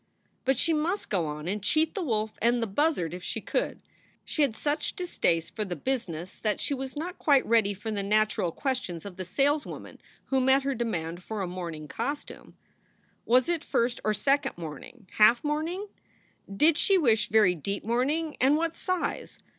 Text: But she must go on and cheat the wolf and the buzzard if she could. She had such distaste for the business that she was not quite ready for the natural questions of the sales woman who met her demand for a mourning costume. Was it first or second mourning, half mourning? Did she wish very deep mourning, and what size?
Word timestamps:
But 0.45 0.57
she 0.57 0.73
must 0.73 1.11
go 1.11 1.27
on 1.27 1.47
and 1.47 1.61
cheat 1.61 1.93
the 1.93 2.01
wolf 2.01 2.33
and 2.41 2.59
the 2.59 2.65
buzzard 2.65 3.13
if 3.13 3.21
she 3.23 3.39
could. 3.39 3.79
She 4.25 4.41
had 4.41 4.55
such 4.55 4.95
distaste 4.95 5.55
for 5.55 5.63
the 5.63 5.75
business 5.75 6.39
that 6.39 6.59
she 6.59 6.73
was 6.73 6.97
not 6.97 7.19
quite 7.19 7.45
ready 7.45 7.75
for 7.75 7.91
the 7.91 8.01
natural 8.01 8.51
questions 8.51 9.05
of 9.05 9.17
the 9.17 9.25
sales 9.25 9.63
woman 9.63 9.99
who 10.25 10.41
met 10.41 10.63
her 10.63 10.73
demand 10.73 11.21
for 11.21 11.43
a 11.43 11.47
mourning 11.47 11.87
costume. 11.87 12.57
Was 13.27 13.47
it 13.47 13.63
first 13.63 14.01
or 14.03 14.15
second 14.15 14.57
mourning, 14.57 15.07
half 15.19 15.43
mourning? 15.43 15.85
Did 16.51 16.79
she 16.79 16.97
wish 16.97 17.29
very 17.29 17.53
deep 17.53 17.83
mourning, 17.83 18.37
and 18.41 18.57
what 18.57 18.75
size? 18.75 19.37